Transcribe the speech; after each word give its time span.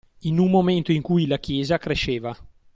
In 0.21 0.39
un 0.39 0.49
momento 0.49 0.91
in 0.91 1.03
cui 1.03 1.27
la 1.27 1.37
Chiesa 1.37 1.77
cresceva 1.77 2.35